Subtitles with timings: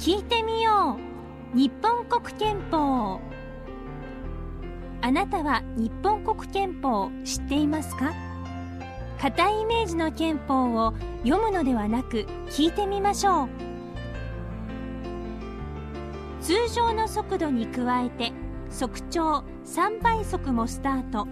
[0.00, 0.96] 聞いてみよ
[1.54, 1.56] う。
[1.58, 3.20] 日本国憲法。
[5.02, 8.14] あなたは日本国憲法を知っていますか？
[9.20, 13.48] 硬いイメージの憲法を読むのではなく聞いてみましょう。
[16.40, 18.32] 通常の速度に加えて
[18.70, 21.28] 速調3倍速もスタート。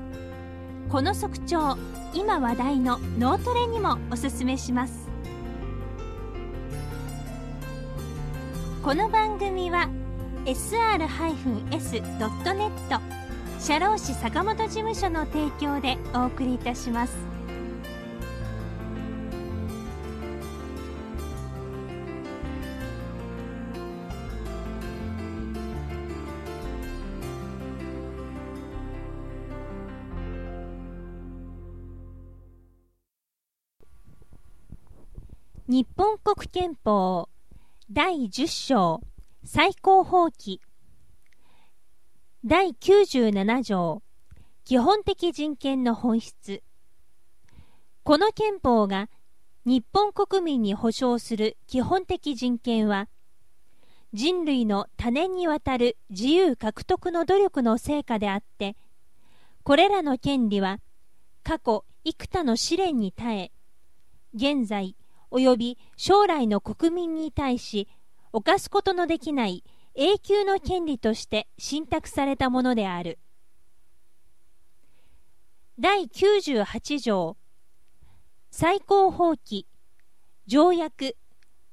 [0.91, 1.79] この速調
[2.12, 5.08] 今話題の脳トレにもおすすめします。
[8.82, 9.91] この番組は
[10.46, 11.00] sr-s.net
[13.59, 17.14] 社労士坂本事務所の提供でお送りいたします。
[35.66, 37.29] 日本国憲法
[37.91, 39.01] 第10章
[39.43, 40.61] 最高法規。
[42.45, 44.03] 第97条
[44.63, 46.63] 基本的人権の本質。
[48.05, 49.09] この憲法が
[49.65, 53.09] 日本国民に保障する基本的人権は
[54.13, 58.77] 人類の多年にわたる自由獲得の努力の成果であって
[59.63, 60.81] これらの権利は
[61.43, 63.53] 過去幾多の試練に耐え
[64.34, 64.94] 現在
[65.31, 67.88] 及び将来の国民に対し
[68.32, 73.19] 犯すことのできない永久の権利として信託されたものである。
[75.78, 77.37] 第98条
[78.50, 79.66] 最高法規
[80.47, 81.16] 条約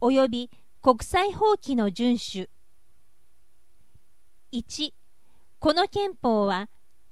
[0.02, 2.50] 及び国際法規の遵守。
[4.53, 4.94] 1
[5.59, 6.69] この憲法は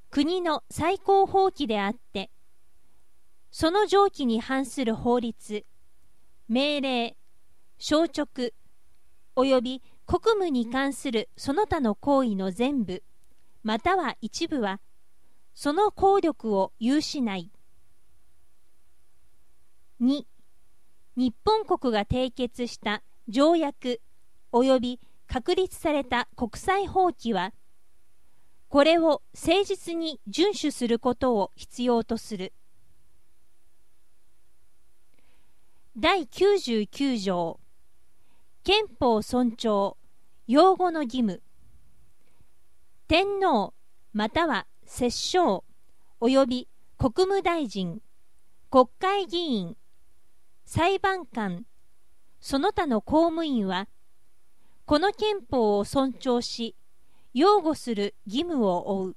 [0.09, 2.29] 国の最高法規であって
[3.51, 5.65] その上記に反する法律。
[6.47, 7.15] 命令、
[7.77, 8.53] 消直
[9.35, 13.03] 及び国務に関するその他の行為の全部
[13.63, 14.79] または一部は
[15.53, 17.51] その効力を有しない。
[20.01, 20.25] 2
[21.15, 24.01] 日本国が締結した条約
[24.51, 27.53] 及び確立された国際法規は
[28.67, 32.53] これを誠実に遵守することを必要とする。
[35.95, 37.59] 第99条。
[38.63, 39.95] 憲法尊重
[40.47, 41.43] 用語の義務。
[43.07, 43.75] 天皇
[44.11, 45.63] または摂政
[46.19, 46.67] 及び
[46.97, 48.01] 国務大臣
[48.71, 49.77] 国会議員
[50.65, 51.67] 裁判官
[52.41, 53.87] その他の公務員は
[54.85, 56.75] この憲法を尊重し
[57.35, 59.15] 擁護する義務を負う。